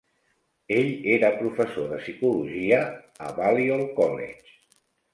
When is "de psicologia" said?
1.93-2.83